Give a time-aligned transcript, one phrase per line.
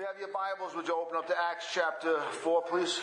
[0.00, 3.02] you have your Bibles, would you open up to Acts chapter 4, please?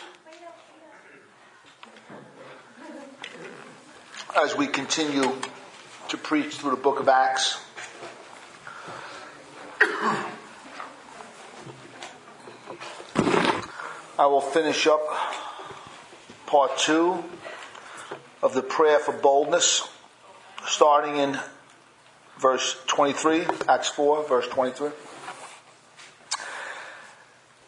[4.36, 5.32] As we continue
[6.08, 7.60] to preach through the book of Acts.
[14.18, 15.00] I will finish up
[16.46, 17.22] part two
[18.42, 19.88] of the prayer for boldness,
[20.66, 21.38] starting in
[22.40, 24.90] verse 23, Acts 4, verse 23.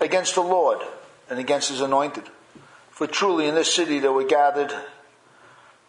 [0.00, 0.78] against the Lord
[1.28, 2.24] and against his anointed.
[2.90, 4.72] For truly in this city they were gathered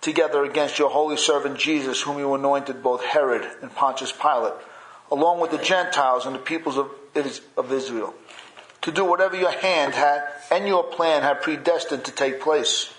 [0.01, 4.53] together against your holy servant Jesus, whom you anointed both Herod and Pontius Pilate,
[5.11, 6.91] along with the Gentiles and the peoples of,
[7.55, 8.13] of Israel,
[8.81, 12.93] to do whatever your hand had and your plan had predestined to take place.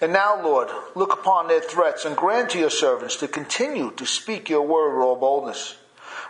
[0.00, 4.06] And now, Lord, look upon their threats and grant to your servants to continue to
[4.06, 5.76] speak your word with all boldness,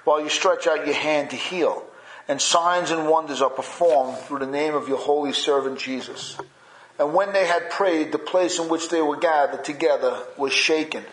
[0.05, 1.85] while you stretch out your hand to heal
[2.33, 6.39] and signs and wonders are performed through the name of your holy servant Jesus.
[6.99, 11.05] And when they had prayed, the place in which they were gathered together was shaken,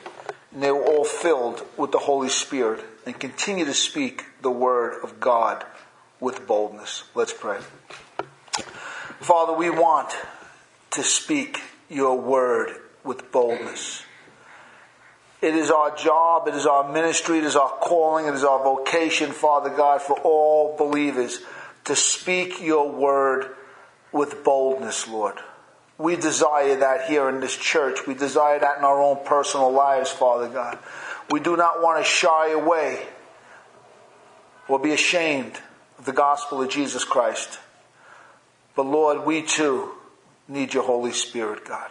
[0.53, 5.03] and they were all filled with the Holy Spirit, and continued to speak the word
[5.03, 5.65] of God
[6.21, 7.03] with boldness.
[7.13, 7.57] Let's pray.
[9.19, 10.15] Father, we want
[10.91, 11.59] to speak
[11.89, 14.03] your word with boldness.
[15.41, 18.61] It is our job, it is our ministry, it is our calling, it is our
[18.61, 21.39] vocation, Father God, for all believers
[21.85, 23.55] to speak your word
[24.11, 25.35] with boldness, Lord.
[25.97, 28.07] We desire that here in this church.
[28.07, 30.77] We desire that in our own personal lives, Father God.
[31.29, 33.05] We do not want to shy away
[34.67, 35.59] or be ashamed
[35.97, 37.59] of the gospel of Jesus Christ.
[38.75, 39.91] But Lord, we too
[40.47, 41.89] need your Holy Spirit, God.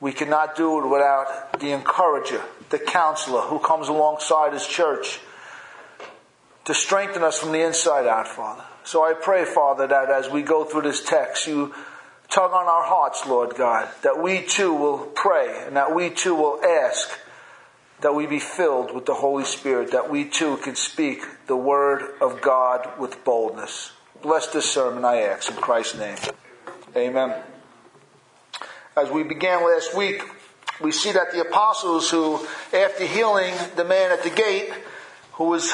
[0.00, 5.20] We cannot do it without the encourager, the counselor who comes alongside his church
[6.66, 8.62] to strengthen us from the inside out, Father.
[8.84, 11.74] So I pray, Father, that as we go through this text, you
[12.30, 16.34] tug on our hearts, Lord God, that we too will pray and that we too
[16.34, 17.10] will ask
[18.00, 22.02] that we be filled with the Holy Spirit, that we too can speak the word
[22.20, 23.92] of God with boldness.
[24.22, 26.18] Bless this sermon, I ask, in Christ's name.
[26.96, 27.42] Amen
[28.98, 30.22] as we began last week,
[30.80, 34.72] we see that the apostles who, after healing the man at the gate,
[35.34, 35.72] who was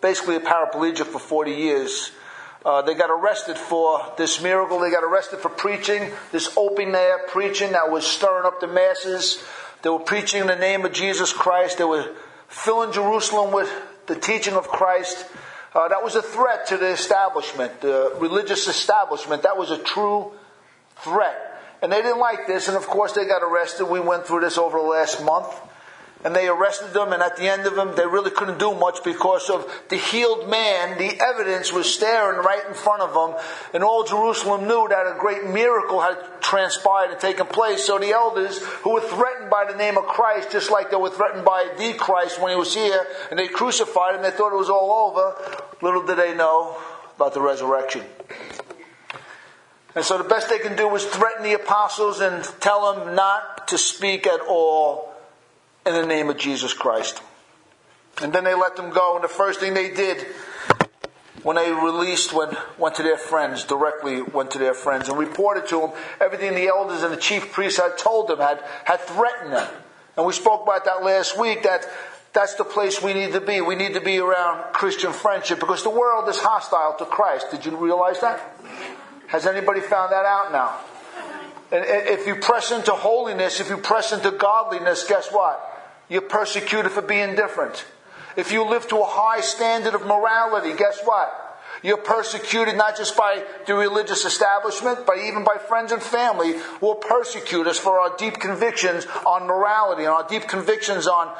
[0.00, 2.12] basically a paraplegic for 40 years,
[2.64, 4.78] uh, they got arrested for this miracle.
[4.78, 9.42] They got arrested for preaching this open air preaching that was stirring up the masses.
[9.82, 11.78] They were preaching in the name of Jesus Christ.
[11.78, 12.08] They were
[12.46, 13.70] filling Jerusalem with
[14.06, 15.26] the teaching of Christ.
[15.74, 19.42] Uh, that was a threat to the establishment, the religious establishment.
[19.42, 20.32] That was a true
[20.98, 21.51] threat.
[21.82, 23.86] And they didn't like this, and of course they got arrested.
[23.86, 25.52] We went through this over the last month.
[26.24, 29.02] And they arrested them, and at the end of them, they really couldn't do much
[29.02, 30.96] because of the healed man.
[30.96, 33.42] The evidence was staring right in front of them,
[33.74, 37.84] and all Jerusalem knew that a great miracle had transpired and taken place.
[37.84, 41.10] So the elders, who were threatened by the name of Christ, just like they were
[41.10, 44.58] threatened by the Christ when he was here, and they crucified him, they thought it
[44.58, 45.34] was all over.
[45.82, 46.76] Little did they know
[47.16, 48.02] about the resurrection.
[49.94, 53.68] And so the best they can do is threaten the apostles and tell them not
[53.68, 55.12] to speak at all
[55.84, 57.22] in the name of Jesus Christ.
[58.22, 59.16] And then they let them go.
[59.16, 60.26] And the first thing they did
[61.42, 65.66] when they released when, went to their friends, directly went to their friends and reported
[65.68, 69.52] to them everything the elders and the chief priests had told them, had, had threatened
[69.52, 69.68] them.
[70.16, 71.88] And we spoke about that last week that
[72.32, 73.60] that's the place we need to be.
[73.60, 77.50] We need to be around Christian friendship because the world is hostile to Christ.
[77.50, 78.40] Did you realize that?
[79.32, 80.78] Has anybody found that out now?
[81.72, 85.58] If you press into holiness, if you press into godliness, guess what?
[86.10, 87.86] You're persecuted for being different.
[88.36, 91.32] If you live to a high standard of morality, guess what?
[91.82, 96.96] You're persecuted not just by the religious establishment, but even by friends and family will
[96.96, 101.34] persecute us for our deep convictions on morality and our deep convictions on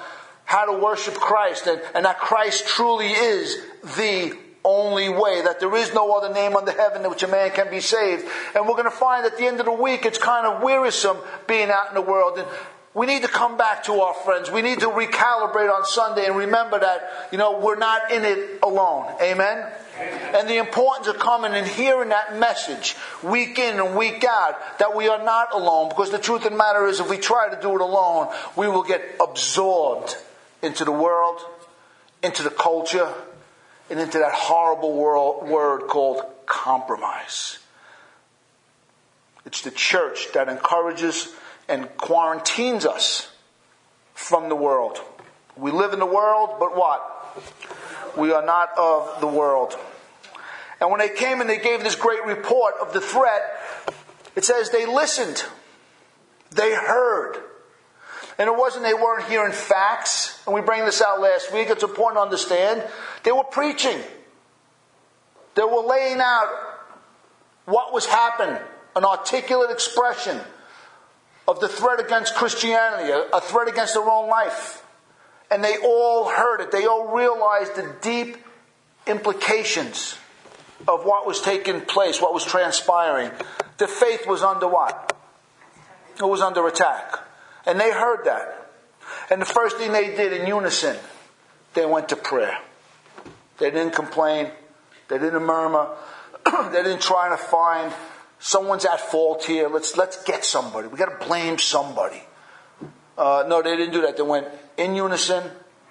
[0.46, 4.32] how to worship Christ and, and that Christ truly is the
[4.64, 7.70] only way, that there is no other name under heaven in which a man can
[7.70, 8.24] be saved.
[8.54, 11.18] And we're going to find at the end of the week it's kind of wearisome
[11.46, 12.38] being out in the world.
[12.38, 12.46] And
[12.94, 14.50] we need to come back to our friends.
[14.50, 18.58] We need to recalibrate on Sunday and remember that, you know, we're not in it
[18.62, 19.06] alone.
[19.20, 19.66] Amen?
[19.98, 20.34] Amen?
[20.34, 24.94] And the importance of coming and hearing that message week in and week out that
[24.94, 27.60] we are not alone because the truth of the matter is if we try to
[27.60, 30.16] do it alone, we will get absorbed
[30.62, 31.40] into the world,
[32.22, 33.12] into the culture,
[33.90, 37.58] and into that horrible world, word called compromise.
[39.44, 41.34] It's the church that encourages
[41.68, 43.30] and quarantines us
[44.14, 45.00] from the world.
[45.56, 47.08] We live in the world, but what?
[48.16, 49.74] We are not of the world.
[50.80, 53.42] And when they came and they gave this great report of the threat,
[54.34, 55.44] it says they listened.
[56.50, 57.36] They heard.
[58.42, 60.42] And it wasn't they weren't hearing facts.
[60.46, 61.70] And we bring this out last week.
[61.70, 62.82] It's important to understand.
[63.22, 64.00] They were preaching.
[65.54, 66.48] They were laying out
[67.66, 68.60] what was happening,
[68.96, 70.40] an articulate expression
[71.46, 74.84] of the threat against Christianity, a, threat against their own life.
[75.48, 76.72] And they all heard it.
[76.72, 78.38] They all realized the deep
[79.06, 80.16] implications
[80.88, 83.30] of what was taking place, what was transpiring.
[83.78, 85.16] The faith was under what?
[86.18, 87.28] It was under attack.
[87.66, 88.70] And they heard that.
[89.30, 90.96] And the first thing they did in unison,
[91.74, 92.58] they went to prayer.
[93.58, 94.50] They didn't complain.
[95.08, 95.88] They didn't murmur.
[96.44, 97.92] they didn't try to find
[98.38, 99.68] someone's at fault here.
[99.68, 100.88] Let's let's get somebody.
[100.88, 102.22] We got to blame somebody.
[103.16, 104.16] Uh, no, they didn't do that.
[104.16, 105.44] They went in unison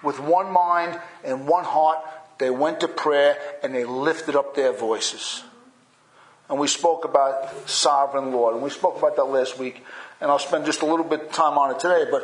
[0.03, 1.99] with one mind and one heart.
[2.39, 5.43] They went to prayer and they lifted up their voices.
[6.49, 9.85] And we spoke about sovereign Lord, and we spoke about that last week.
[10.21, 12.05] And I'll spend just a little bit of time on it today.
[12.09, 12.23] But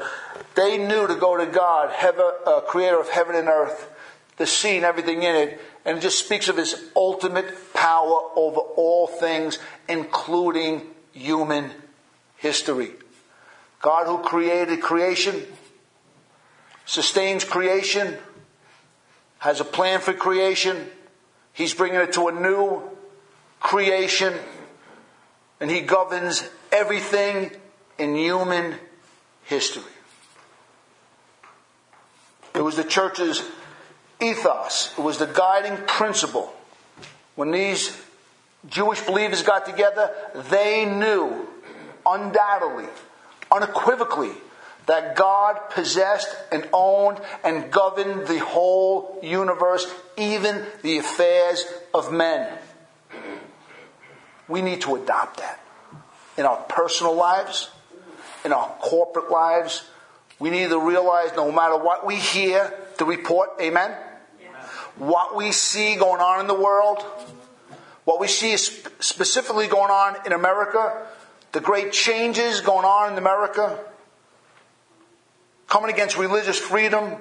[0.55, 3.89] they knew to go to God, heaven, uh, Creator of heaven and earth,
[4.37, 8.59] the sea and everything in it, and it just speaks of his ultimate power over
[8.59, 9.57] all things,
[9.89, 11.71] including human
[12.37, 12.91] history.
[13.81, 15.43] God who created creation,
[16.85, 18.17] sustains creation,
[19.39, 20.87] has a plan for creation.
[21.53, 22.81] He's bringing it to a new
[23.59, 24.33] creation,
[25.59, 27.51] and he governs everything
[27.97, 28.75] in human
[29.43, 29.83] history.
[32.53, 33.43] It was the church's
[34.19, 34.93] ethos.
[34.97, 36.53] It was the guiding principle.
[37.35, 37.95] When these
[38.67, 40.11] Jewish believers got together,
[40.49, 41.47] they knew
[42.05, 42.87] undoubtedly,
[43.51, 44.31] unequivocally,
[44.87, 49.85] that God possessed and owned and governed the whole universe,
[50.15, 51.63] even the affairs
[51.93, 52.57] of men.
[54.47, 55.59] We need to adopt that
[56.37, 57.69] in our personal lives,
[58.47, 59.83] in our corporate lives.
[60.39, 63.93] We need to realize no matter what we hear, the report, amen?
[64.97, 67.03] what we see going on in the world,
[68.03, 71.05] what we see specifically going on in America,
[71.51, 73.77] the great changes going on in America,
[75.67, 77.15] coming against religious freedom.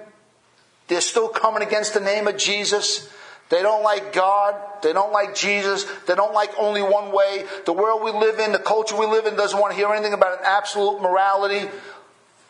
[0.88, 3.10] They're still coming against the name of Jesus.
[3.48, 4.56] They don't like God.
[4.82, 5.84] They don't like Jesus.
[6.06, 7.46] They don't like only one way.
[7.64, 10.12] The world we live in, the culture we live in doesn't want to hear anything
[10.12, 11.68] about an absolute morality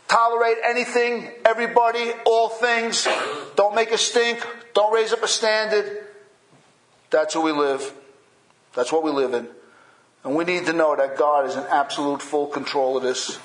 [0.08, 3.06] tolerate anything, everybody, all things.
[3.56, 4.44] Don't make a stink.
[4.74, 6.06] Don't raise up a standard.
[7.10, 7.92] That's who we live.
[8.74, 9.48] That's what we live in.
[10.24, 13.38] And we need to know that God is in absolute full control of this.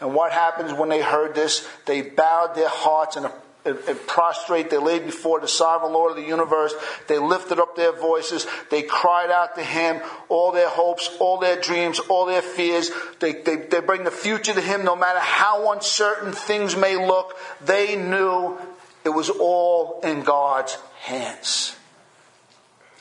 [0.00, 1.66] And what happens when they heard this?
[1.86, 3.28] They bowed their hearts and
[3.68, 4.70] and, and prostrate.
[4.70, 6.74] They laid before the sovereign Lord of the universe.
[7.06, 8.46] They lifted up their voices.
[8.70, 12.90] They cried out to Him all their hopes, all their dreams, all their fears.
[13.20, 17.36] They, they, they bring the future to Him no matter how uncertain things may look.
[17.64, 18.58] They knew
[19.04, 21.77] it was all in God's hands.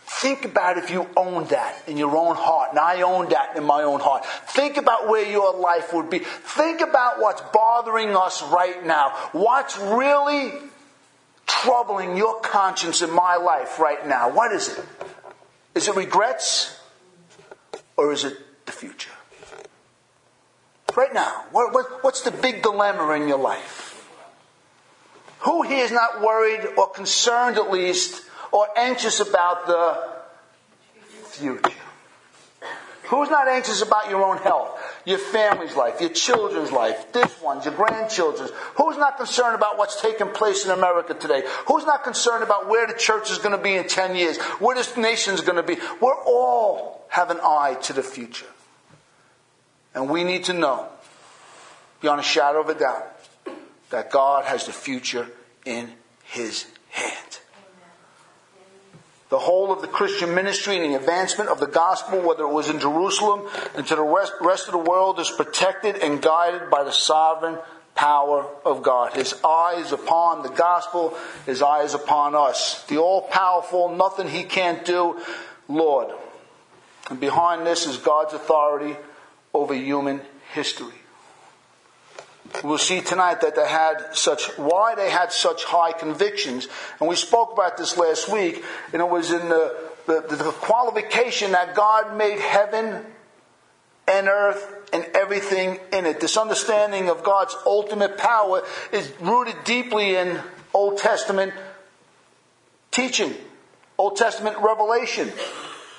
[0.09, 3.65] Think about if you owned that in your own heart, and I own that in
[3.65, 4.25] my own heart.
[4.25, 6.19] Think about where your life would be.
[6.19, 9.09] Think about what's bothering us right now.
[9.33, 10.53] What's really
[11.45, 14.29] troubling your conscience in my life right now?
[14.29, 14.85] What is it?
[15.75, 16.79] Is it regrets?
[17.97, 19.11] Or is it the future?
[20.95, 24.07] Right now, what, what, what's the big dilemma in your life?
[25.39, 30.17] Who here is not worried or concerned at least or anxious about the
[31.25, 31.71] future?
[33.07, 37.63] Who's not anxious about your own health, your family's life, your children's life, this one's,
[37.63, 38.51] your grandchildren's?
[38.75, 41.43] Who's not concerned about what's taking place in America today?
[41.67, 44.75] Who's not concerned about where the church is going to be in 10 years, where
[44.75, 45.77] this nation is going to be?
[46.01, 48.47] We're all have an eye to the future.
[49.95, 50.89] And we need to know,
[52.01, 53.07] beyond a shadow of a doubt,
[53.89, 55.29] that God has the future
[55.65, 55.93] in
[56.25, 57.39] His hand
[59.29, 62.69] the whole of the Christian ministry and the advancement of the gospel, whether it was
[62.69, 66.83] in Jerusalem and to the rest, rest of the world, is protected and guided by
[66.83, 67.57] the sovereign
[67.93, 69.13] power of God.
[69.13, 72.85] His eyes upon the gospel, his eyes upon us.
[72.85, 75.19] The all powerful, nothing he can't do,
[75.67, 76.13] Lord.
[77.09, 78.95] And behind this is God's authority
[79.53, 80.21] over human
[80.53, 80.93] history.
[82.63, 86.67] We'll see tonight that they had such, why they had such high convictions.
[86.99, 88.63] And we spoke about this last week,
[88.93, 89.75] and it was in the,
[90.05, 93.05] the, the qualification that God made heaven
[94.07, 96.19] and earth and everything in it.
[96.19, 100.39] This understanding of God's ultimate power is rooted deeply in
[100.73, 101.53] Old Testament
[102.91, 103.33] teaching,
[103.97, 105.31] Old Testament revelation,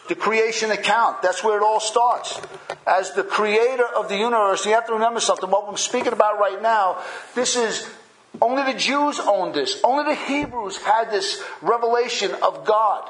[0.08, 1.22] the creation account.
[1.22, 2.40] That's where it all starts.
[2.86, 5.50] As the creator of the universe, you have to remember something.
[5.50, 7.02] What we're speaking about right now,
[7.34, 7.88] this is
[8.40, 9.80] only the Jews owned this.
[9.84, 13.08] Only the Hebrews had this revelation of God.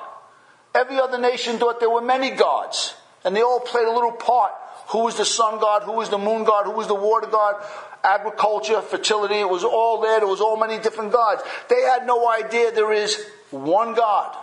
[0.74, 4.52] Every other nation thought there were many gods, and they all played a little part
[4.88, 5.82] who was the sun god?
[5.82, 6.64] Who was the moon god?
[6.64, 7.56] Who was the water god?
[8.02, 10.20] Agriculture, fertility, it was all there.
[10.20, 11.42] There was all many different gods.
[11.68, 14.34] They had no idea there is one God.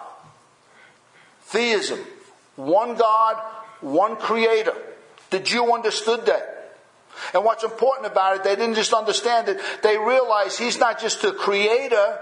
[1.43, 1.99] Theism.
[2.55, 3.37] One God,
[3.81, 4.75] one creator.
[5.29, 6.73] The Jew understood that.
[7.33, 11.21] And what's important about it, they didn't just understand it, they realized he's not just
[11.21, 12.19] the creator,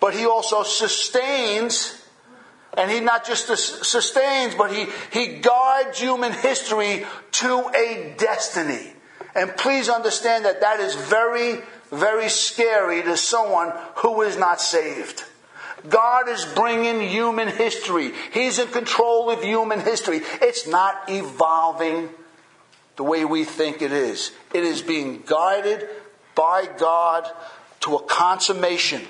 [0.00, 2.00] but he also sustains
[2.74, 8.92] and he not just sustains, but he, he guides human history to a destiny.
[9.34, 15.24] And please understand that that is very, very scary to someone who is not saved.
[15.88, 18.12] God is bringing human history.
[18.32, 20.20] He's in control of human history.
[20.40, 22.10] It's not evolving
[22.96, 24.32] the way we think it is.
[24.52, 25.88] It is being guided
[26.34, 27.30] by God
[27.80, 29.02] to a consummation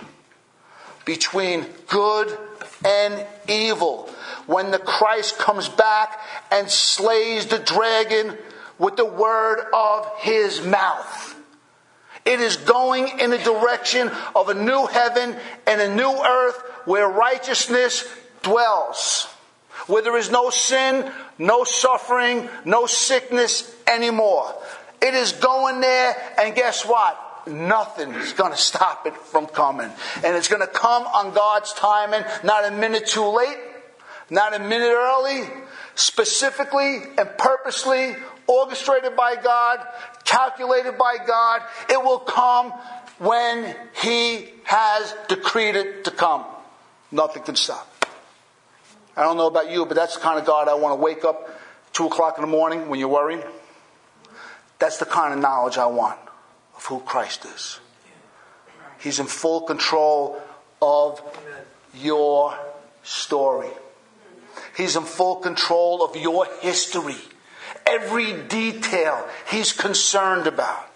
[1.04, 2.38] between good
[2.84, 4.08] and evil.
[4.46, 8.38] When the Christ comes back and slays the dragon
[8.78, 11.36] with the word of his mouth.
[12.30, 15.34] It is going in the direction of a new heaven
[15.66, 18.06] and a new earth where righteousness
[18.44, 19.26] dwells.
[19.88, 24.54] Where there is no sin, no suffering, no sickness anymore.
[25.02, 27.48] It is going there, and guess what?
[27.48, 29.90] Nothing is going to stop it from coming.
[30.22, 33.58] And it's going to come on God's timing, not a minute too late,
[34.30, 35.48] not a minute early,
[35.96, 38.14] specifically and purposely
[38.50, 39.86] orchestrated by God,
[40.24, 41.62] calculated by God.
[41.88, 42.72] It will come
[43.18, 46.44] when He has decreed it to come.
[47.12, 47.86] Nothing can stop.
[49.16, 51.24] I don't know about you, but that's the kind of God I want to wake
[51.24, 51.48] up
[51.92, 53.42] two o'clock in the morning when you're worrying.
[54.78, 56.18] That's the kind of knowledge I want
[56.76, 57.80] of who Christ is.
[58.98, 60.40] He's in full control
[60.80, 61.20] of
[61.94, 62.56] your
[63.02, 63.70] story.
[64.76, 67.16] He's in full control of your history.
[67.86, 70.86] Every detail he's concerned about.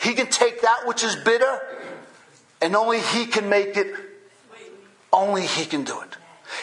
[0.00, 1.60] He can take that which is bitter
[2.60, 3.94] and only he can make it,
[5.12, 6.16] only he can do it.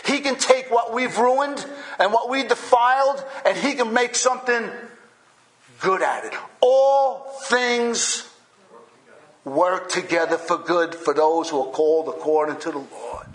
[0.05, 1.65] He can take what we've ruined
[1.99, 4.69] and what we defiled and he can make something
[5.81, 6.33] good at it.
[6.61, 8.29] All things
[9.43, 13.27] work together for good for those who are called according to the Lord.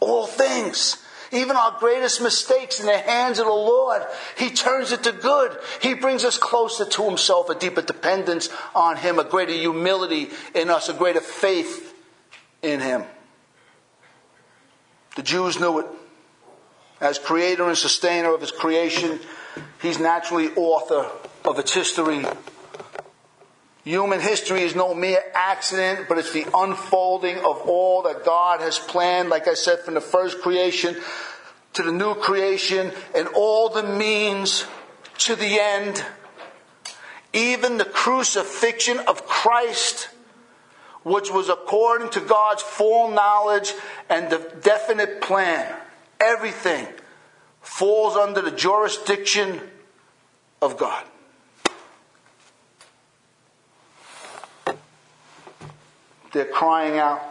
[0.00, 1.02] All things.
[1.32, 4.02] Even our greatest mistakes in the hands of the Lord,
[4.36, 5.56] He turns it to good.
[5.80, 10.70] He brings us closer to Himself, a deeper dependence on Him, a greater humility in
[10.70, 11.94] us, a greater faith
[12.62, 13.04] in Him.
[15.16, 15.86] The Jews knew it.
[17.00, 19.20] As creator and sustainer of His creation,
[19.82, 21.10] He's naturally author
[21.44, 22.24] of its history.
[23.86, 28.80] Human history is no mere accident, but it's the unfolding of all that God has
[28.80, 30.96] planned, like I said, from the first creation
[31.74, 34.66] to the new creation and all the means
[35.18, 36.04] to the end.
[37.32, 40.08] Even the crucifixion of Christ,
[41.04, 43.72] which was according to God's full knowledge
[44.10, 45.72] and the definite plan.
[46.18, 46.88] Everything
[47.60, 49.60] falls under the jurisdiction
[50.60, 51.04] of God.
[56.36, 57.22] They're crying out.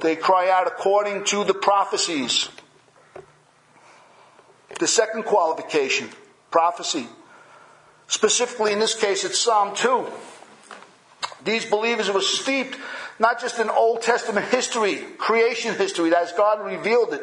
[0.00, 2.48] They cry out according to the prophecies.
[4.78, 6.08] The second qualification,
[6.52, 7.08] prophecy.
[8.06, 10.06] Specifically, in this case, it's Psalm 2.
[11.44, 12.78] These believers were steeped
[13.18, 17.22] not just in Old Testament history, creation history, as God revealed it,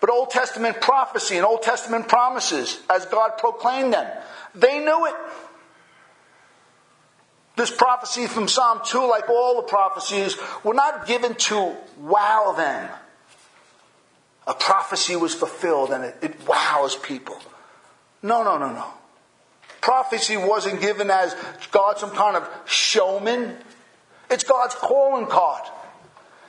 [0.00, 4.10] but Old Testament prophecy and Old Testament promises as God proclaimed them.
[4.56, 5.14] They knew it.
[7.56, 12.90] This prophecy from Psalm 2, like all the prophecies, were not given to wow them.
[14.46, 17.40] A prophecy was fulfilled and it, it wows people.
[18.22, 18.86] No, no, no, no.
[19.80, 21.34] Prophecy wasn't given as
[21.70, 23.56] God some kind of showman.
[24.30, 25.62] It's God's calling card.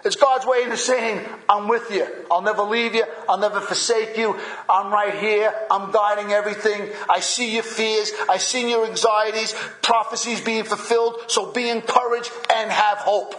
[0.06, 2.08] It's God's way of saying, I'm with you.
[2.32, 3.04] I'll never leave you.
[3.28, 4.40] I'll never forsake you.
[4.70, 5.54] I'm right here.
[5.72, 6.90] I'm guiding everything.
[7.10, 8.12] I see your fears.
[8.30, 9.54] I see your anxieties.
[9.82, 11.16] Prophecies being fulfilled.
[11.28, 13.36] So be encouraged and have hope.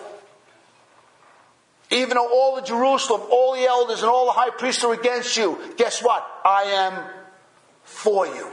[1.91, 5.37] Even though all the Jerusalem, all the elders, and all the high priests are against
[5.37, 6.27] you, guess what?
[6.45, 7.05] I am
[7.85, 8.53] for you.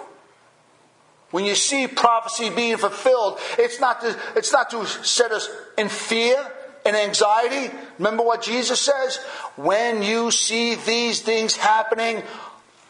[1.31, 5.89] When you see prophecy being fulfilled, it's not to, it's not to set us in
[5.89, 6.37] fear
[6.85, 7.73] and anxiety.
[7.97, 9.17] Remember what Jesus says?
[9.55, 12.23] When you see these things happening,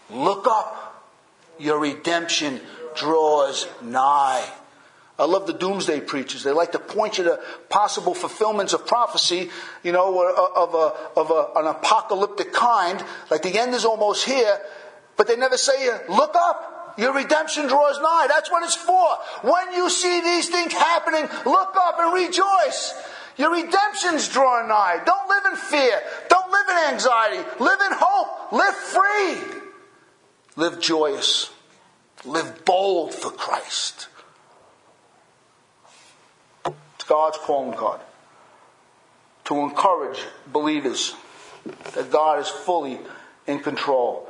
[0.09, 0.81] look up.
[1.57, 2.59] Your redemption
[2.95, 4.45] draws nigh.
[5.17, 6.43] I love the doomsday preachers.
[6.43, 9.49] They like to point you to possible fulfillments of prophecy,
[9.81, 13.01] you know, uh, of, a, of a, an apocalyptic kind.
[13.31, 14.59] Like the end is almost here,
[15.15, 16.95] but they never say, look up.
[16.97, 18.27] Your redemption draws nigh.
[18.29, 19.07] That's what it's for.
[19.41, 22.93] When you see these things happening, look up and rejoice.
[23.37, 25.01] Your redemption's drawing nigh.
[25.05, 26.01] Don't live in fear.
[26.29, 27.49] Don't live in anxiety.
[27.59, 28.51] Live in hope.
[28.53, 29.61] Live free.
[30.55, 31.51] Live joyous.
[32.23, 34.07] Live bold for Christ.
[36.65, 37.99] It's God's calling card
[39.45, 40.19] to encourage
[40.51, 41.13] believers
[41.93, 42.99] that God is fully
[43.47, 44.29] in control.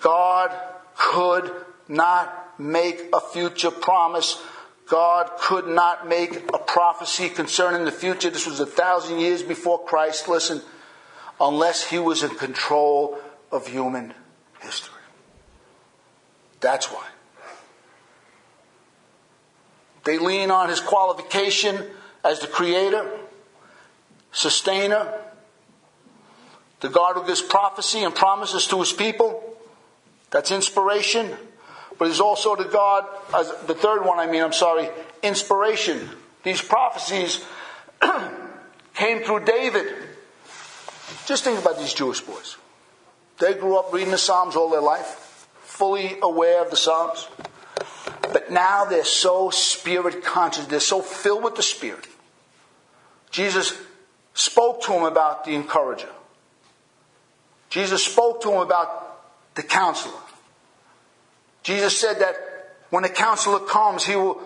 [0.00, 0.50] God
[0.94, 1.50] could
[1.88, 4.40] not make a future promise
[4.90, 8.28] God could not make a prophecy concerning the future.
[8.28, 10.26] This was a thousand years before Christ.
[10.26, 10.62] Listen,
[11.40, 13.16] unless he was in control
[13.52, 14.12] of human
[14.60, 15.00] history.
[16.60, 17.06] That's why.
[20.02, 21.84] They lean on his qualification
[22.24, 23.08] as the creator,
[24.32, 25.14] sustainer,
[26.80, 29.56] the God who gives prophecy and promises to his people.
[30.32, 31.36] That's inspiration
[32.00, 33.04] but he's also to God,
[33.34, 34.88] as the third one, I mean, I'm sorry,
[35.22, 36.08] inspiration.
[36.42, 37.44] These prophecies
[38.94, 39.86] came through David.
[41.26, 42.56] Just think about these Jewish boys.
[43.38, 47.28] They grew up reading the Psalms all their life, fully aware of the Psalms.
[48.22, 52.06] But now they're so spirit conscious, they're so filled with the Spirit.
[53.30, 53.76] Jesus
[54.32, 56.08] spoke to them about the encourager.
[57.68, 59.20] Jesus spoke to them about
[59.54, 60.18] the counselor.
[61.62, 62.36] Jesus said that
[62.90, 64.40] when the counselor comes, he will,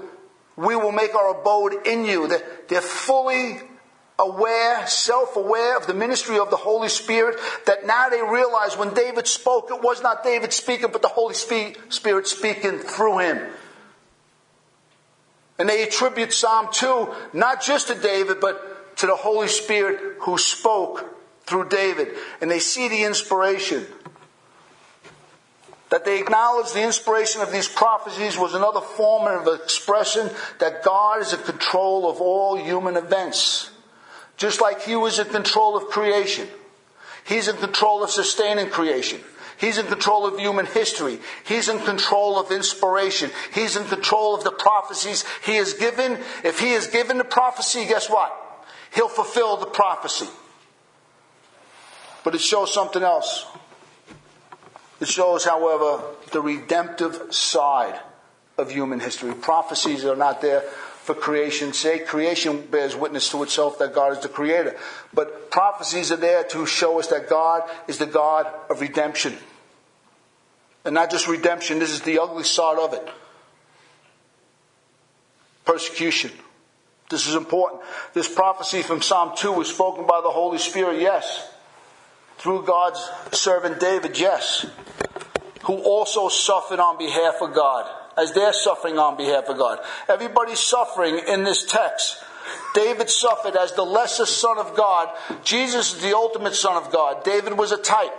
[0.56, 2.28] we will make our abode in you.
[2.28, 3.58] That they're fully
[4.18, 9.26] aware, self-aware of the ministry of the Holy Spirit, that now they realize when David
[9.26, 13.40] spoke, it was not David speaking, but the Holy Spirit speaking through him.
[15.58, 20.38] And they attribute Psalm 2 not just to David, but to the Holy Spirit who
[20.38, 22.08] spoke through David.
[22.40, 23.86] And they see the inspiration.
[25.90, 31.20] That they acknowledge the inspiration of these prophecies was another form of expression that God
[31.20, 33.70] is in control of all human events.
[34.36, 36.48] Just like He was in control of creation.
[37.26, 39.20] He's in control of sustaining creation.
[39.56, 41.18] He's in control of human history.
[41.46, 43.30] He's in control of inspiration.
[43.54, 46.18] He's in control of the prophecies He has given.
[46.42, 48.32] If He has given the prophecy, guess what?
[48.94, 50.28] He'll fulfill the prophecy.
[52.24, 53.46] But it shows something else.
[55.04, 58.00] It shows, however, the redemptive side
[58.56, 59.34] of human history.
[59.34, 62.06] Prophecies are not there for creation's sake.
[62.06, 64.74] Creation bears witness to itself that God is the creator.
[65.12, 69.36] But prophecies are there to show us that God is the God of redemption.
[70.86, 73.06] And not just redemption, this is the ugly side of it.
[75.66, 76.30] Persecution.
[77.10, 77.82] This is important.
[78.14, 81.50] This prophecy from Psalm 2 was spoken by the Holy Spirit, yes
[82.38, 83.00] through God's
[83.32, 84.66] servant David, yes,
[85.64, 89.80] who also suffered on behalf of God, as they're suffering on behalf of God.
[90.08, 92.22] Everybody's suffering in this text.
[92.74, 95.08] David suffered as the lesser son of God.
[95.42, 97.24] Jesus is the ultimate son of God.
[97.24, 98.12] David was a type.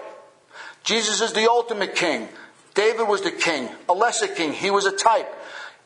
[0.83, 2.29] Jesus is the ultimate king.
[2.73, 4.53] David was the king, a lesser king.
[4.53, 5.33] He was a type.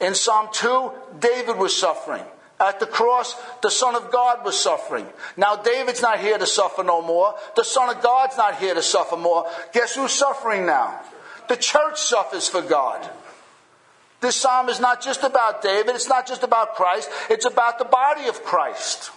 [0.01, 2.23] In Psalm 2, David was suffering.
[2.59, 5.07] At the cross, the Son of God was suffering.
[5.37, 7.35] Now, David's not here to suffer no more.
[7.55, 9.47] The Son of God's not here to suffer more.
[9.71, 10.99] Guess who's suffering now?
[11.47, 13.09] The church suffers for God.
[14.21, 17.85] This psalm is not just about David, it's not just about Christ, it's about the
[17.85, 19.11] body of Christ.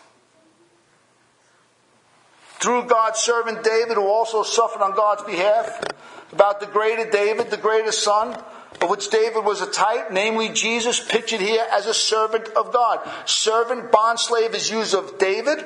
[2.61, 5.83] Through God's servant David, who also suffered on God's behalf,
[6.31, 8.41] about the greater David, the greatest son,
[8.81, 13.09] of which David was a type, namely Jesus pictured here as a servant of God.
[13.27, 15.65] Servant, bond slave is used of David,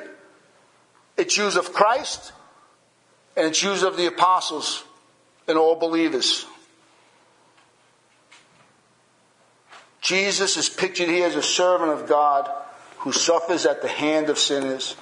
[1.15, 2.33] it's used of Christ,
[3.35, 4.83] and it's used of the apostles
[5.47, 6.45] and all believers.
[10.01, 12.49] Jesus is pictured here as a servant of God
[12.99, 14.95] who suffers at the hand of sinners.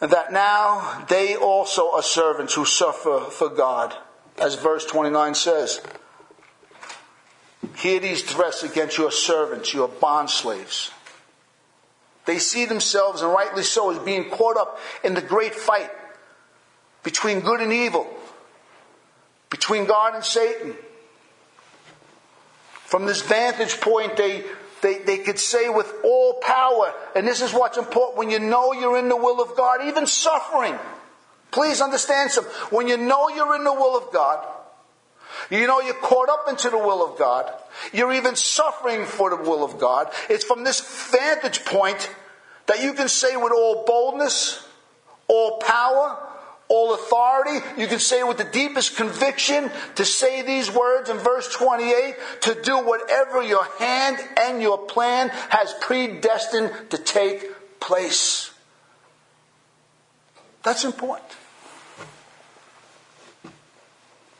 [0.00, 3.96] And that now they also are servants who suffer for God,
[4.38, 5.80] as verse 29 says.
[7.80, 10.90] These threats against your servants, your bond slaves.
[12.24, 15.90] They see themselves, and rightly so, as being caught up in the great fight
[17.02, 18.06] between good and evil,
[19.50, 20.74] between God and Satan.
[22.84, 24.44] From this vantage point, they,
[24.82, 28.72] they, they could say with all power, and this is what's important, when you know
[28.72, 30.78] you're in the will of God, even suffering,
[31.50, 32.52] please understand something.
[32.70, 34.46] When you know you're in the will of God,
[35.60, 37.52] you know you're caught up into the will of God,
[37.92, 40.10] you're even suffering for the will of God.
[40.30, 42.10] It's from this vantage point
[42.66, 44.66] that you can say with all boldness,
[45.28, 46.18] all power,
[46.68, 47.64] all authority.
[47.76, 52.62] You can say with the deepest conviction to say these words in verse 28 to
[52.62, 57.44] do whatever your hand and your plan has predestined to take
[57.78, 58.50] place.
[60.62, 61.28] That's important.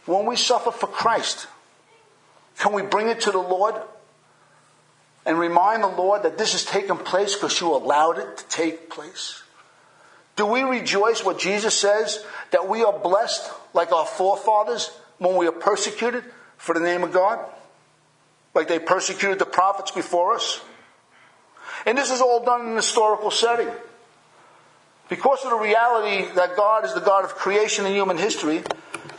[0.06, 1.46] When we suffer for Christ,
[2.58, 3.74] can we bring it to the Lord
[5.24, 8.90] and remind the Lord that this has taken place because you allowed it to take
[8.90, 9.42] place?
[10.34, 15.46] Do we rejoice what Jesus says that we are blessed like our forefathers when we
[15.46, 16.24] are persecuted
[16.56, 17.38] for the name of God?
[18.54, 20.60] Like they persecuted the prophets before us?
[21.86, 23.68] And this is all done in an historical setting.
[25.12, 28.62] Because of the reality that God is the God of creation and human history,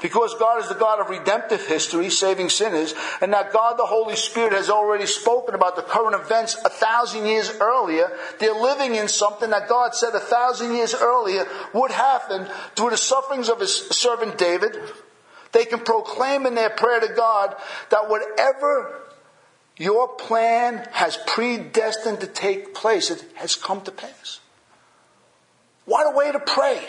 [0.02, 4.16] because God is the God of redemptive history, saving sinners, and that God the Holy
[4.16, 9.08] Spirit has already spoken about the current events a thousand years earlier, they're living in
[9.08, 13.88] something that God said a thousand years earlier would happen through the sufferings of his
[13.90, 14.76] servant David.
[15.52, 17.56] They can proclaim in their prayer to God
[17.92, 19.00] that whatever
[19.78, 24.40] your plan has predestined to take place, it has come to pass.
[26.14, 26.88] Way to pray.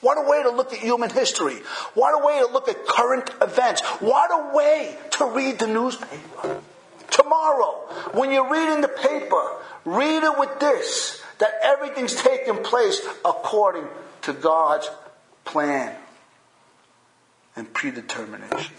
[0.00, 1.56] What a way to look at human history.
[1.94, 3.80] What a way to look at current events.
[4.00, 6.60] What a way to read the newspaper.
[7.10, 7.72] Tomorrow,
[8.12, 9.42] when you're reading the paper,
[9.84, 13.86] read it with this that everything's taking place according
[14.22, 14.90] to God's
[15.44, 15.96] plan
[17.56, 18.74] and predetermination.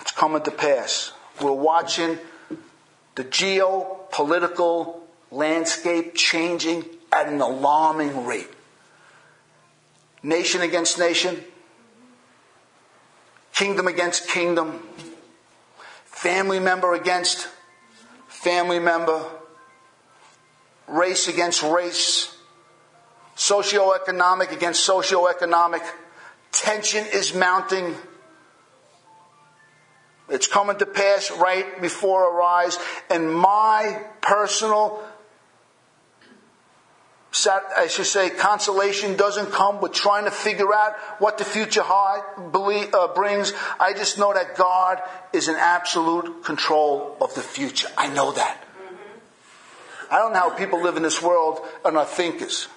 [0.00, 1.12] It's coming to pass.
[1.40, 2.18] We're watching
[3.14, 8.48] the geopolitical landscape changing at an alarming rate
[10.24, 11.38] nation against nation,
[13.52, 14.80] kingdom against kingdom,
[16.06, 17.46] family member against
[18.26, 19.22] family member,
[20.88, 22.34] race against race,
[23.36, 25.82] socioeconomic against socioeconomic.
[26.52, 27.94] Tension is mounting.
[30.30, 32.78] It's coming to pass right before our eyes.
[33.10, 35.02] And my personal
[37.76, 43.08] I should say, consolation doesn't come with trying to figure out what the future uh,
[43.14, 43.52] brings.
[43.80, 47.88] I just know that God is in absolute control of the future.
[47.98, 48.62] I know that.
[50.10, 52.68] I don't know how people live in this world and are thinkers.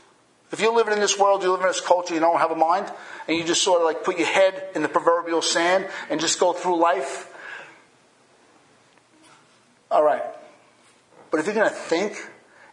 [0.52, 2.56] If you're living in this world, you live in this culture, you don't have a
[2.56, 2.92] mind,
[3.28, 6.40] and you just sort of like put your head in the proverbial sand and just
[6.40, 7.32] go through life.
[9.92, 10.24] All right.
[11.30, 12.16] But if you're going to think,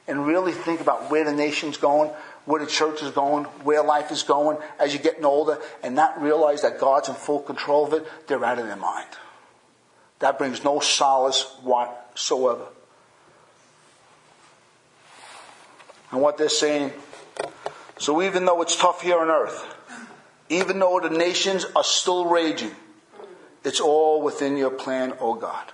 [0.07, 2.11] and really think about where the nation's going,
[2.45, 6.21] where the church is going, where life is going as you're getting older, and not
[6.21, 9.09] realize that God's in full control of it, they're out of their mind.
[10.19, 12.67] That brings no solace whatsoever.
[16.11, 16.93] And what they're saying,
[17.99, 19.75] so even though it's tough here on earth,
[20.49, 22.71] even though the nations are still raging,
[23.64, 25.64] it's all within your plan, oh God.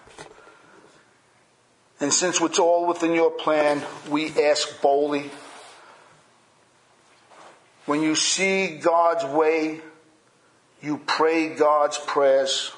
[2.01, 5.31] And since it's all within your plan, we ask boldly.
[7.85, 9.81] When you see God's way,
[10.83, 12.73] you pray God's prayers.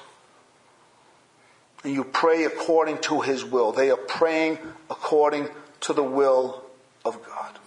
[1.85, 3.71] And you pray according to His will.
[3.71, 4.57] They are praying
[4.89, 5.47] according
[5.81, 6.63] to the will
[7.05, 7.59] of God.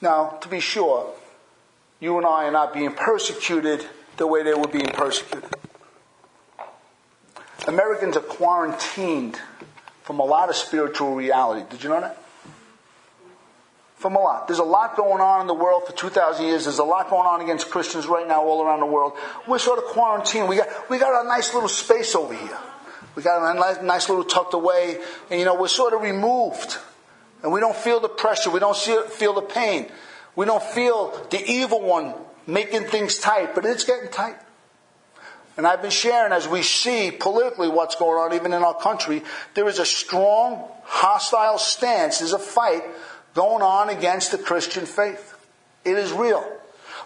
[0.00, 1.12] Now, to be sure,
[1.98, 3.84] you and I are not being persecuted
[4.16, 5.50] the way they were being persecuted.
[7.66, 9.40] Americans are quarantined
[10.04, 11.66] from a lot of spiritual reality.
[11.70, 12.18] Did you know that?
[13.96, 14.46] From a lot.
[14.46, 16.64] There's a lot going on in the world for 2,000 years.
[16.64, 19.14] There's a lot going on against Christians right now all around the world.
[19.48, 20.46] We're sort of quarantined.
[20.46, 22.58] We got, we got a nice little space over here.
[23.16, 24.98] We got a nice, nice little tucked away.
[25.30, 26.76] And you know, we're sort of removed.
[27.42, 28.50] And we don't feel the pressure.
[28.50, 29.90] We don't feel the pain.
[30.36, 32.12] We don't feel the evil one
[32.46, 34.36] making things tight, but it's getting tight.
[35.56, 39.22] And I've been sharing as we see politically what's going on even in our country,
[39.54, 42.18] there is a strong, hostile stance.
[42.18, 42.82] There's a fight
[43.34, 45.36] going on against the Christian faith.
[45.84, 46.44] It is real.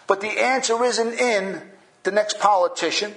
[0.07, 1.61] But the answer isn't in
[2.05, 3.15] the next politician.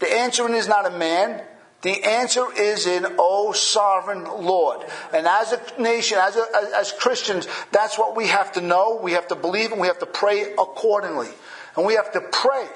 [0.00, 1.42] The answer is not a man.
[1.80, 4.86] The answer is in, O sovereign Lord.
[5.14, 6.44] And as a nation, as, a,
[6.76, 9.98] as Christians, that's what we have to know, we have to believe, and we have
[10.00, 11.28] to pray accordingly.
[11.76, 12.68] And we have to pray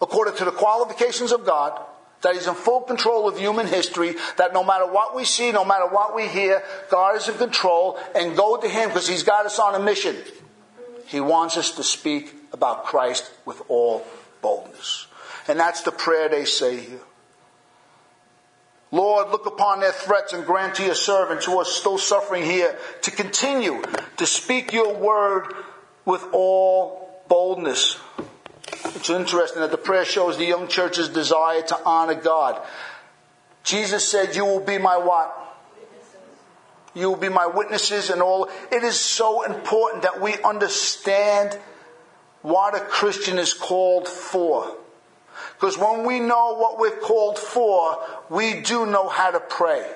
[0.00, 1.80] according to the qualifications of God,
[2.22, 5.64] that He's in full control of human history, that no matter what we see, no
[5.64, 9.46] matter what we hear, God is in control, and go to Him because He's got
[9.46, 10.16] us on a mission.
[11.06, 14.04] He wants us to speak about Christ with all
[14.42, 15.06] boldness.
[15.46, 17.00] And that's the prayer they say here.
[18.90, 22.76] Lord, look upon their threats and grant to your servants who are still suffering here
[23.02, 23.82] to continue
[24.16, 25.52] to speak your word
[26.04, 27.98] with all boldness.
[28.84, 32.60] It's interesting that the prayer shows the young church's desire to honor God.
[33.64, 35.34] Jesus said, You will be my what?
[36.94, 38.48] You will be my witnesses and all.
[38.72, 41.58] It is so important that we understand
[42.42, 44.74] what a Christian is called for.
[45.54, 47.98] Because when we know what we're called for,
[48.30, 49.88] we do know how to pray.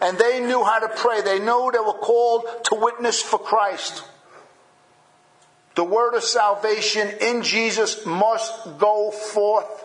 [0.00, 1.22] And they knew how to pray.
[1.22, 4.04] They knew they were called to witness for Christ.
[5.78, 9.84] The word of salvation in Jesus must go forth.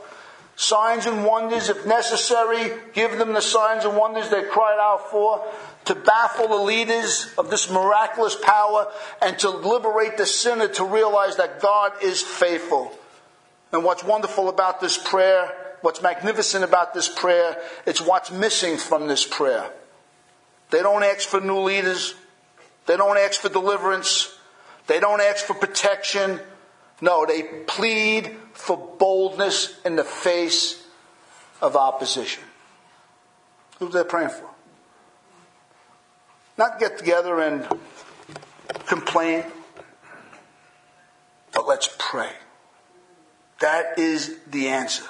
[0.56, 5.46] Signs and wonders, if necessary, give them the signs and wonders they cried out for
[5.86, 11.38] to baffle the leaders of this miraculous power and to liberate the sinner to realize
[11.38, 12.92] that God is faithful.
[13.72, 19.08] And what's wonderful about this prayer, what's magnificent about this prayer, it's what's missing from
[19.08, 19.70] this prayer.
[20.72, 22.16] They don't ask for new leaders.
[22.88, 24.36] They don't ask for deliverance.
[24.88, 26.39] They don't ask for protection.
[27.02, 30.86] No, they plead for boldness in the face
[31.62, 32.43] of opposition.
[33.80, 34.50] Who's they're praying for?
[36.58, 37.67] Not get together and
[38.86, 39.43] complain,
[41.54, 42.32] but let's pray.
[43.60, 45.06] That is the answer.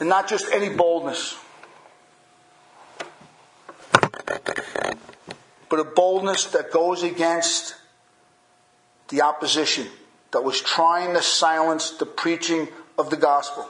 [0.00, 1.36] And not just any boldness,
[5.68, 7.76] but a boldness that goes against
[9.12, 9.86] the opposition
[10.32, 12.66] that was trying to silence the preaching
[12.98, 13.68] of the gospel.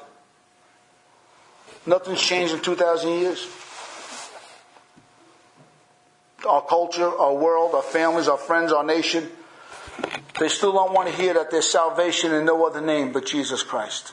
[1.84, 3.48] Nothing's changed in 2,000 years.
[6.48, 9.28] Our culture, our world, our families, our friends, our nation,
[10.38, 13.64] they still don't want to hear that there's salvation in no other name but Jesus
[13.64, 14.12] Christ.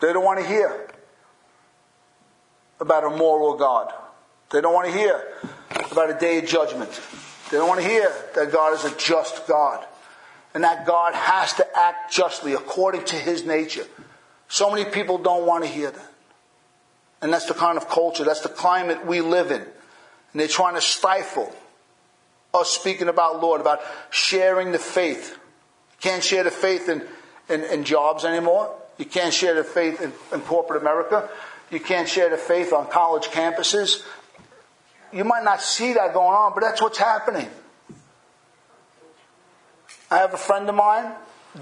[0.00, 0.88] They don't want to hear
[2.80, 3.92] about a moral God.
[4.50, 5.20] They don't want to hear
[5.90, 7.00] about a day of judgment.
[7.50, 9.84] They don't want to hear that God is a just God
[10.54, 13.86] and that God has to act justly according to his nature.
[14.48, 16.10] So many people don't want to hear that.
[17.20, 19.60] And that's the kind of culture, that's the climate we live in.
[19.60, 21.52] And they're trying to stifle
[22.54, 23.80] us speaking about Lord, about
[24.10, 25.32] sharing the faith.
[25.32, 27.04] You can't share the faith in,
[27.48, 28.74] in, in jobs anymore.
[28.98, 31.28] You can't share the faith in, in corporate America.
[31.70, 34.02] You can't share the faith on college campuses.
[35.12, 37.48] You might not see that going on, but that's what's happening.
[40.10, 41.12] I have a friend of mine,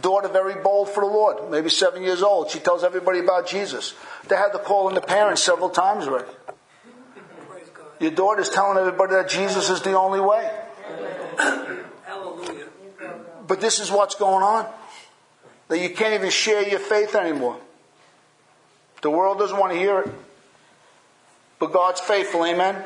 [0.01, 2.51] daughter very bold for the Lord, maybe seven years old.
[2.51, 3.95] She tells everybody about Jesus.
[4.29, 6.31] They had to call in the parents several times already.
[7.99, 10.51] Your daughter's telling everybody that Jesus is the only way.
[12.05, 12.67] Hallelujah.
[13.47, 14.67] But this is what's going on.
[15.69, 17.59] That you can't even share your faith anymore.
[19.03, 20.09] The world doesn't want to hear it.
[21.59, 22.85] But God's faithful, amen?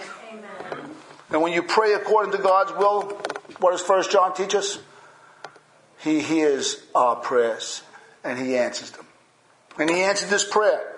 [1.31, 3.03] And when you pray according to God's will,
[3.61, 4.79] what does First John teach us?
[5.99, 7.83] He hears our prayers
[8.25, 9.07] and he answers them.
[9.79, 10.97] And he answered this prayer.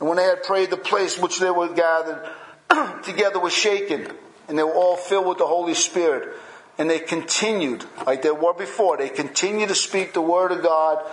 [0.00, 2.28] And when they had prayed, the place which they were gathered
[3.04, 4.06] together was shaken,
[4.46, 6.36] and they were all filled with the Holy Spirit.
[6.78, 11.04] And they continued, like they were before, they continued to speak the word of God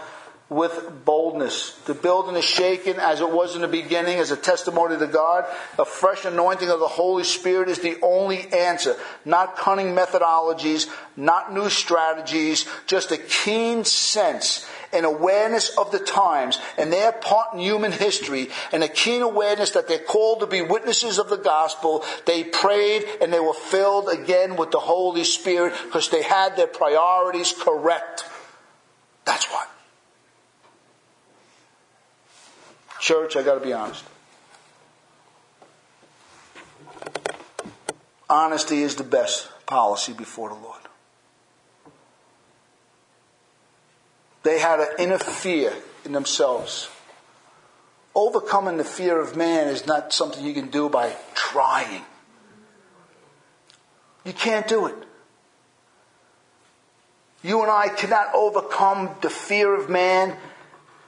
[0.47, 1.71] with boldness.
[1.85, 5.45] The building is shaken as it was in the beginning as a testimony to God.
[5.79, 8.95] A fresh anointing of the Holy Spirit is the only answer.
[9.25, 16.59] Not cunning methodologies, not new strategies, just a keen sense and awareness of the times
[16.77, 20.61] and their part in human history and a keen awareness that they're called to be
[20.61, 22.03] witnesses of the gospel.
[22.27, 26.67] They prayed and they were filled again with the Holy Spirit because they had their
[26.67, 28.25] priorities correct.
[29.25, 29.74] That's what.
[32.99, 34.03] Church, I got to be honest.
[38.29, 40.79] Honesty is the best policy before the Lord.
[44.43, 46.89] They had an inner fear in themselves.
[48.13, 52.03] Overcoming the fear of man is not something you can do by trying.
[54.23, 54.95] You can't do it.
[57.43, 60.35] You and I cannot overcome the fear of man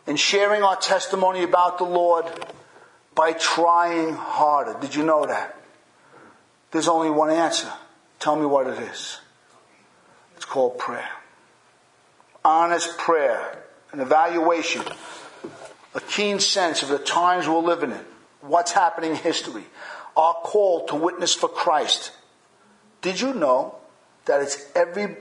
[0.08, 2.26] and sharing our testimony about the Lord
[3.13, 4.80] by trying harder.
[4.80, 5.60] Did you know that?
[6.72, 7.72] There's only one answer.
[8.20, 9.20] Tell me what it is.
[10.36, 11.10] It's called prayer.
[12.46, 14.84] Honest prayer, an evaluation,
[15.93, 18.06] a keen sense of the times we're living in,
[18.41, 19.65] what's happening in history,
[20.15, 22.12] our call to witness for Christ.
[23.02, 23.76] Did you know
[24.26, 25.17] that it's every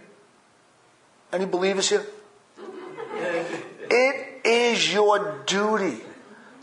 [1.32, 2.06] any believers here?
[3.90, 5.98] It is your duty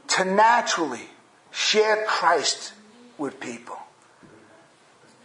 [0.07, 1.07] to naturally
[1.51, 2.73] share Christ
[3.17, 3.77] with people.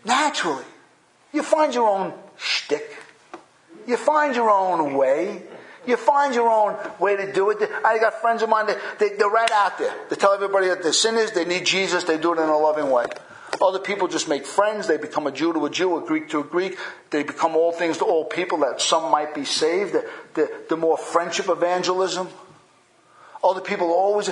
[0.04, 0.64] Naturally.
[1.32, 2.96] You find your own shtick.
[3.86, 5.42] You find your own way.
[5.86, 7.58] You find your own way to do it.
[7.84, 8.66] I got friends of mine,
[8.98, 9.94] they, they, are right out there.
[10.10, 12.90] They tell everybody that they're sinners, they need Jesus, they do it in a loving
[12.90, 13.06] way.
[13.62, 16.40] Other people just make friends, they become a Jew to a Jew, a Greek to
[16.40, 16.78] a Greek,
[17.10, 19.94] they become all things to all people that some might be saved.
[19.94, 22.28] The, the, the more friendship evangelism.
[23.42, 24.30] Other people always,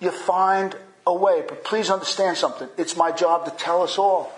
[0.00, 0.74] you find
[1.06, 1.42] a way.
[1.46, 2.68] But please understand something.
[2.76, 4.32] It's my job to tell us all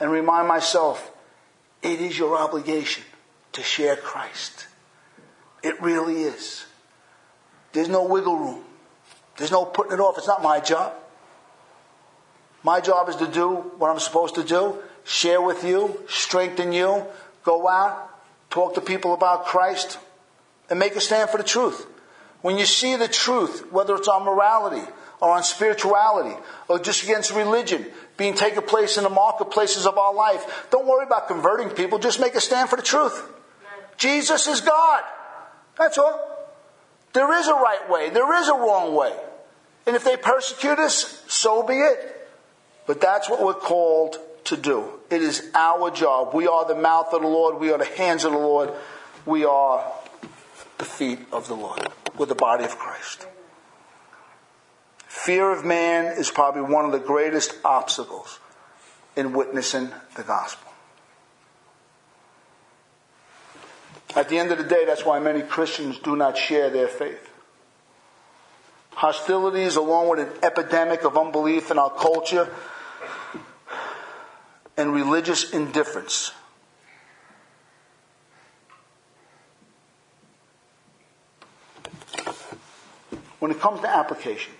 [0.00, 1.10] and remind myself
[1.82, 3.04] it is your obligation
[3.52, 4.66] to share Christ.
[5.62, 6.64] It really is.
[7.72, 8.64] There's no wiggle room.
[9.36, 10.18] There's no putting it off.
[10.18, 10.92] It's not my job.
[12.62, 17.04] My job is to do what I'm supposed to do, share with you, strengthen you,
[17.42, 18.08] go out,
[18.50, 19.98] talk to people about Christ,
[20.70, 21.86] and make a stand for the truth.
[22.42, 24.82] When you see the truth, whether it's on morality
[25.20, 26.36] or on spirituality
[26.68, 31.06] or just against religion being taken place in the marketplaces of our life, don't worry
[31.06, 31.98] about converting people.
[31.98, 33.24] Just make a stand for the truth.
[33.96, 35.04] Jesus is God.
[35.78, 36.28] That's all.
[37.12, 38.10] There is a right way.
[38.10, 39.14] There is a wrong way.
[39.86, 42.28] And if they persecute us, so be it.
[42.86, 44.84] But that's what we're called to do.
[45.10, 46.34] It is our job.
[46.34, 47.60] We are the mouth of the Lord.
[47.60, 48.72] We are the hands of the Lord.
[49.24, 49.84] We are
[50.78, 51.86] the feet of the Lord.
[52.16, 53.26] We're the body of Christ.
[55.06, 58.38] Fear of man is probably one of the greatest obstacles
[59.16, 60.72] in witnessing the gospel.
[64.14, 67.30] At the end of the day, that's why many Christians do not share their faith.
[68.90, 72.52] Hostilities, along with an epidemic of unbelief in our culture
[74.76, 76.32] and religious indifference.
[83.52, 84.52] It comes to application,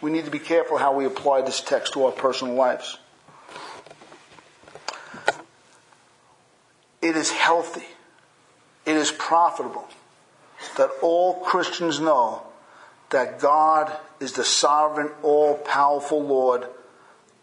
[0.00, 2.98] we need to be careful how we apply this text to our personal lives.
[7.00, 7.86] It is healthy.
[8.84, 9.88] It is profitable
[10.76, 12.42] that all Christians know
[13.10, 16.66] that God is the sovereign, all powerful Lord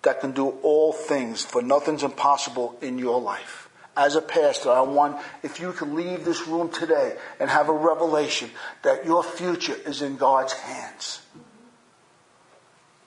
[0.03, 3.64] that can do all things, for nothing's impossible in your life.
[3.97, 7.73] As a pastor, I want, if you could leave this room today and have a
[7.73, 8.49] revelation
[8.81, 11.21] that your future is in God's hands,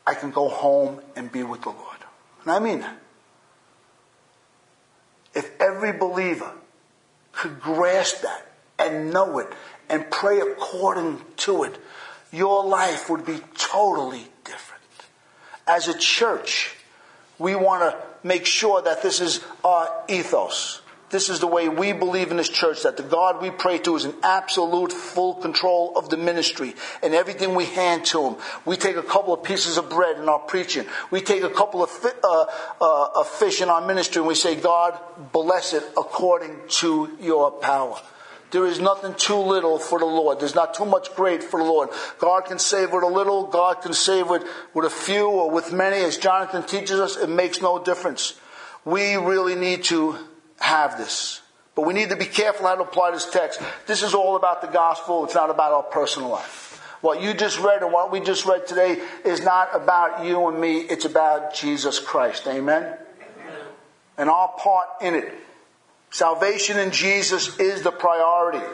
[0.07, 1.99] I can go home and be with the Lord.
[2.43, 2.97] And I mean that.
[5.35, 6.51] If every believer
[7.33, 9.49] could grasp that and know it
[9.91, 11.79] and pray according to it,
[12.33, 14.83] your life would be totally different.
[15.67, 16.75] As a church,
[17.39, 20.83] we want to make sure that this is our ethos.
[21.11, 23.97] This is the way we believe in this church that the God we pray to
[23.97, 28.37] is in absolute full control of the ministry and everything we hand to Him.
[28.67, 30.85] We take a couple of pieces of bread in our preaching.
[31.11, 32.45] We take a couple of, fi- uh,
[32.81, 34.99] uh, fish in our ministry and we say, God,
[35.33, 37.99] bless it according to your power.
[38.51, 40.41] There is nothing too little for the Lord.
[40.41, 41.91] There's not too much great for the Lord.
[42.19, 43.45] God can save with a little.
[43.45, 45.97] God can save with, with a few or with many.
[45.97, 48.41] As Jonathan teaches us, it makes no difference.
[48.85, 50.17] We really need to
[50.61, 51.43] have this.
[51.75, 53.61] But we need to be careful how to apply this text.
[53.87, 55.25] This is all about the gospel.
[55.25, 56.83] It's not about our personal life.
[57.03, 60.61] What you just read and what we just read today is not about you and
[60.61, 60.79] me.
[60.79, 62.49] It's about Jesus Christ.
[62.49, 62.83] Amen?
[62.83, 62.97] Amen.
[64.17, 65.33] And our part in it.
[66.11, 68.65] Salvation in Jesus is the priority.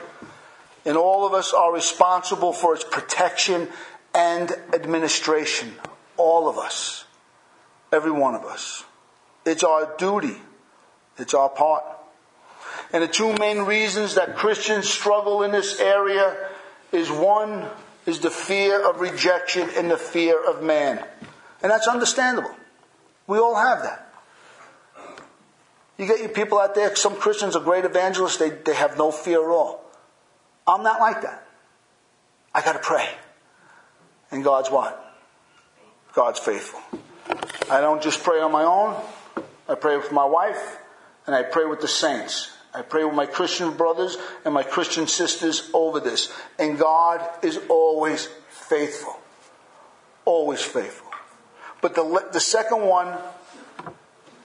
[0.84, 3.68] And all of us are responsible for its protection
[4.14, 5.72] and administration.
[6.16, 7.04] All of us.
[7.92, 8.84] Every one of us.
[9.44, 10.36] It's our duty.
[11.18, 11.84] It's our part.
[12.92, 16.36] And the two main reasons that Christians struggle in this area
[16.92, 17.68] is one
[18.06, 21.04] is the fear of rejection and the fear of man.
[21.62, 22.54] And that's understandable.
[23.26, 24.13] We all have that.
[25.96, 29.10] You get your people out there, some Christians are great evangelists, they, they have no
[29.12, 29.84] fear at all.
[30.66, 31.46] I'm not like that.
[32.54, 33.08] I got to pray.
[34.30, 35.00] And God's what?
[36.14, 36.80] God's faithful.
[37.70, 39.00] I don't just pray on my own.
[39.68, 40.78] I pray with my wife
[41.26, 42.50] and I pray with the saints.
[42.74, 46.32] I pray with my Christian brothers and my Christian sisters over this.
[46.58, 49.16] And God is always faithful.
[50.24, 51.10] Always faithful.
[51.80, 53.16] But the, the second one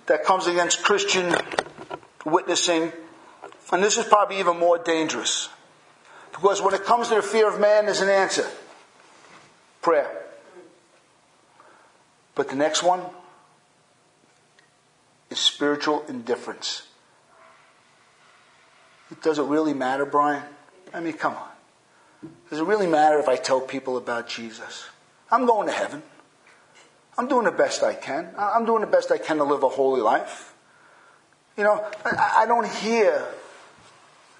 [0.09, 1.35] that comes against Christian
[2.25, 2.91] witnessing,
[3.71, 5.49] and this is probably even more dangerous.
[6.31, 8.47] Because when it comes to the fear of man, there's an answer
[9.81, 10.11] prayer.
[12.33, 13.01] But the next one
[15.29, 16.83] is spiritual indifference.
[19.21, 20.43] Does it really matter, Brian?
[20.91, 22.29] I mean, come on.
[22.49, 24.87] Does it really matter if I tell people about Jesus?
[25.31, 26.01] I'm going to heaven.
[27.19, 28.29] I'm doing the best I can.
[28.37, 30.53] I'm doing the best I can to live a holy life.
[31.57, 33.27] You know, I, I don't hear,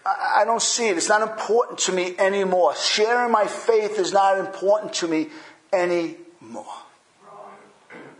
[0.05, 0.95] I, I don't see it.
[0.95, 2.73] It's not important to me anymore.
[2.77, 5.27] Sharing my faith is not important to me
[5.73, 6.73] anymore.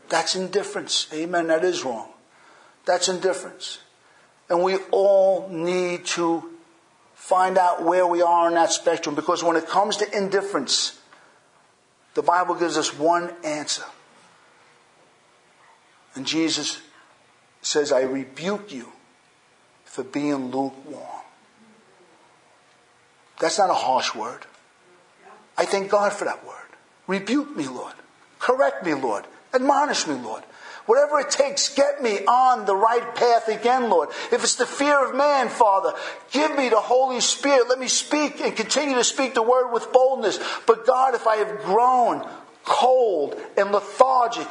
[0.10, 1.08] That's indifference.
[1.14, 1.48] Amen.
[1.48, 2.10] That is wrong.
[2.84, 3.80] That's indifference.
[4.50, 6.44] And we all need to
[7.16, 11.00] find out where we are on that spectrum because when it comes to indifference,
[12.14, 13.86] the Bible gives us one answer.
[16.20, 16.82] And Jesus
[17.62, 18.92] says, I rebuke you
[19.86, 21.24] for being lukewarm.
[23.40, 24.46] That's not a harsh word.
[25.58, 26.58] I thank God for that word.
[27.08, 27.94] Rebuke me, Lord.
[28.38, 29.28] Correct me, Lord.
[29.54, 30.44] Admonish me, Lord.
[30.88, 34.10] Whatever it takes, get me on the right path again, Lord.
[34.34, 35.94] If it's the fear of man, Father,
[36.34, 37.70] give me the Holy Spirit.
[37.70, 40.38] Let me speak and continue to speak the word with boldness.
[40.68, 42.30] But God, if I have grown
[42.66, 44.50] cold and lethargic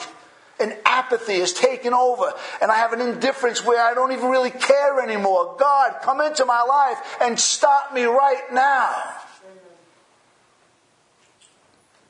[0.60, 4.50] and apathy has taken over and I have an indifference where I don't even really
[4.50, 9.14] care anymore, God, come into my life and stop me right now.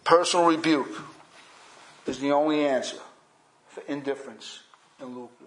[0.05, 1.03] Personal rebuke
[2.07, 2.96] is the only answer
[3.68, 4.61] for indifference
[4.99, 5.38] and lukewarm.